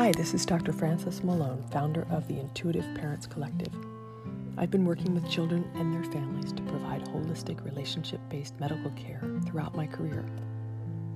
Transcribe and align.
Hi, 0.00 0.12
this 0.12 0.32
is 0.32 0.46
Dr. 0.46 0.72
Frances 0.72 1.22
Malone, 1.22 1.62
founder 1.70 2.06
of 2.08 2.26
the 2.26 2.40
Intuitive 2.40 2.86
Parents 2.94 3.26
Collective. 3.26 3.74
I've 4.56 4.70
been 4.70 4.86
working 4.86 5.12
with 5.12 5.28
children 5.28 5.70
and 5.74 5.92
their 5.92 6.10
families 6.10 6.54
to 6.54 6.62
provide 6.62 7.04
holistic 7.04 7.62
relationship 7.66 8.18
based 8.30 8.58
medical 8.58 8.90
care 8.92 9.22
throughout 9.44 9.76
my 9.76 9.86
career. 9.86 10.24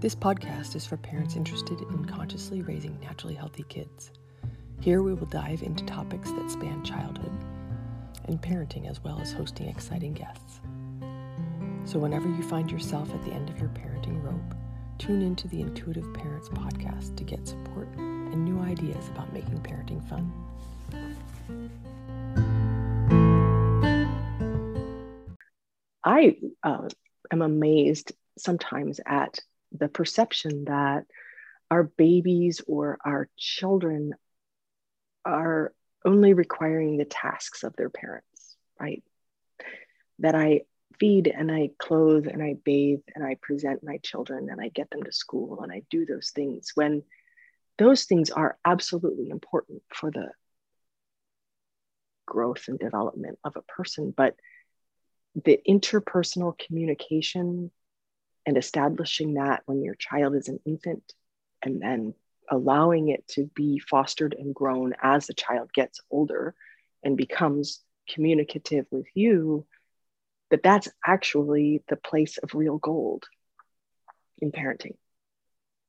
This 0.01 0.15
podcast 0.15 0.77
is 0.77 0.85
for 0.85 0.99
parents 0.99 1.35
interested 1.35 1.81
in 1.81 2.05
consciously 2.05 2.61
raising 2.61 3.01
naturally 3.01 3.33
healthy 3.33 3.65
kids. 3.71 4.11
Here 4.81 5.03
we 5.03 5.15
will 5.15 5.29
dive 5.29 5.63
into 5.63 5.87
topics 5.87 6.31
that 6.33 6.51
span 6.51 6.85
childhood 6.85 7.33
and 8.27 8.39
parenting, 8.43 8.87
as 8.87 9.03
well 9.03 9.19
as 9.19 9.33
hosting 9.33 9.67
exciting 9.67 10.13
guests. 10.13 10.61
So, 11.87 11.99
whenever 11.99 12.29
you 12.29 12.43
find 12.43 12.71
yourself 12.71 13.15
at 13.15 13.25
the 13.25 13.33
end 13.33 13.49
of 13.49 13.59
your 13.59 13.71
parenting 13.71 14.23
rope, 14.23 14.55
tune 14.99 15.23
into 15.23 15.49
the 15.49 15.61
Intuitive 15.61 16.13
Parents 16.15 16.49
podcast 16.49 17.17
to 17.17 17.25
get 17.25 17.47
support 17.47 17.89
and 17.97 18.45
new 18.45 18.61
ideas 18.61 19.09
about 19.09 19.33
making 19.33 19.61
parenting 19.61 20.07
fun. 20.09 20.33
I 26.05 26.37
uh, 26.63 26.89
am 27.33 27.43
amazed 27.43 28.13
sometimes 28.39 29.01
at 29.07 29.39
the 29.73 29.89
perception 29.89 30.67
that 30.67 31.07
our 31.71 31.85
babies 31.85 32.61
or 32.67 32.99
our 33.05 33.29
children 33.37 34.15
are 35.25 35.73
only 36.05 36.35
requiring 36.35 36.99
the 36.99 37.05
tasks 37.05 37.63
of 37.63 37.75
their 37.77 37.89
parents, 37.91 38.57
right? 38.79 39.03
That 40.19 40.35
I 40.35 40.63
feed 40.99 41.27
and 41.27 41.51
I 41.51 41.71
clothe 41.79 42.27
and 42.27 42.43
I 42.43 42.57
bathe 42.65 43.01
and 43.15 43.25
I 43.25 43.37
present 43.41 43.83
my 43.83 43.99
children 43.99 44.49
and 44.51 44.61
I 44.61 44.69
get 44.69 44.91
them 44.91 45.03
to 45.03 45.13
school 45.13 45.61
and 45.63 45.73
I 45.73 45.83
do 45.91 46.07
those 46.07 46.31
things 46.31 46.73
when 46.75 47.03
those 47.79 48.05
things 48.05 48.31
are 48.31 48.57
absolutely 48.65 49.31
important 49.31 49.83
for 49.93 50.11
the 50.11 50.29
growth 52.27 52.65
and 52.69 52.79
development 52.79 53.39
of 53.45 53.57
a 53.57 53.63
person. 53.63 54.15
But 54.17 54.37
the 55.45 55.61
interpersonal 55.69 56.57
communication 56.57 57.71
and 58.47 58.57
establishing 58.57 59.35
that 59.35 59.63
when 59.67 59.83
your 59.83 59.95
child 59.95 60.37
is 60.37 60.49
an 60.49 60.61
infant 60.65 61.13
and 61.63 61.81
then 61.81 62.15
allowing 62.51 63.09
it 63.09 63.27
to 63.27 63.51
be 63.55 63.79
fostered 63.79 64.35
and 64.39 64.55
grown 64.55 64.95
as 65.03 65.27
the 65.27 65.35
child 65.35 65.73
gets 65.73 66.01
older 66.11 66.55
and 67.03 67.17
becomes 67.17 67.81
communicative 68.09 68.87
with 68.91 69.07
you 69.15 69.67
that 70.51 70.63
that's 70.63 70.89
actually 71.05 71.83
the 71.89 71.97
place 71.97 72.39
of 72.39 72.55
real 72.55 72.79
gold 72.79 73.25
in 74.41 74.53
parenting 74.53 74.97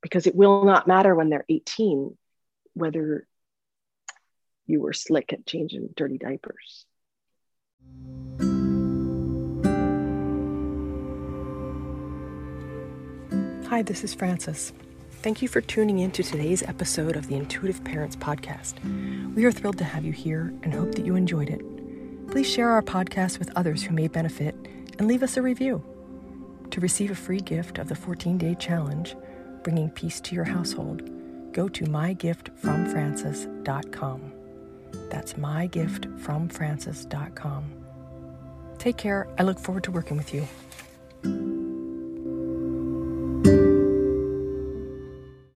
because 0.01 0.27
it 0.27 0.35
will 0.35 0.65
not 0.65 0.87
matter 0.87 1.15
when 1.15 1.29
they're 1.29 1.45
18 1.49 2.17
whether 2.73 3.27
you 4.65 4.81
were 4.81 4.93
slick 4.93 5.33
at 5.33 5.45
changing 5.45 5.89
dirty 5.95 6.17
diapers 6.17 6.85
Hi, 13.69 13.81
this 13.81 14.05
is 14.05 14.13
Frances. 14.13 14.71
Thank 15.21 15.41
you 15.41 15.49
for 15.49 15.59
tuning 15.59 15.99
in 15.99 16.11
to 16.11 16.23
today's 16.23 16.63
episode 16.63 17.17
of 17.17 17.27
the 17.27 17.35
Intuitive 17.35 17.83
Parents 17.83 18.15
Podcast. 18.15 18.75
We 19.35 19.43
are 19.43 19.51
thrilled 19.51 19.79
to 19.79 19.83
have 19.83 20.05
you 20.05 20.13
here 20.13 20.53
and 20.63 20.73
hope 20.73 20.93
that 20.95 21.05
you 21.05 21.15
enjoyed 21.15 21.49
it. 21.49 21.74
Please 22.29 22.49
share 22.49 22.69
our 22.69 22.81
podcast 22.81 23.39
with 23.39 23.51
others 23.55 23.83
who 23.83 23.93
may 23.93 24.07
benefit 24.07 24.55
and 24.97 25.07
leave 25.07 25.21
us 25.23 25.35
a 25.37 25.41
review. 25.41 25.83
To 26.71 26.81
receive 26.81 27.11
a 27.11 27.15
free 27.15 27.39
gift 27.39 27.77
of 27.77 27.87
the 27.87 27.95
14 27.95 28.37
day 28.37 28.55
challenge, 28.55 29.15
Bringing 29.63 29.89
Peace 29.89 30.19
to 30.21 30.35
Your 30.35 30.45
Household, 30.45 31.09
go 31.53 31.67
to 31.69 31.85
mygiftfromfrances.com. 31.85 34.31
That's 35.09 35.33
mygiftfromfrances.com. 35.33 37.63
Take 38.77 38.97
care. 38.97 39.27
I 39.39 39.43
look 39.43 39.59
forward 39.59 39.85
to 39.85 39.91
working 39.91 40.17
with 40.17 40.33
you. 40.33 40.45